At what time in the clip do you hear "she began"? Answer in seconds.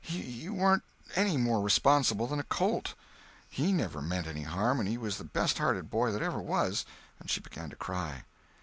7.29-7.69